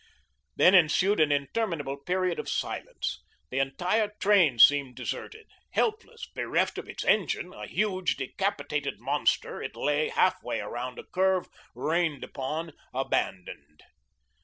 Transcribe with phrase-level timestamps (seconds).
[0.55, 3.21] Then ensued an interminable period of silence.
[3.51, 5.45] The entire train seemed deserted.
[5.73, 11.03] Helpless, bereft of its engine, a huge, decapitated monster it lay, half way around a
[11.03, 13.83] curve, rained upon, abandoned.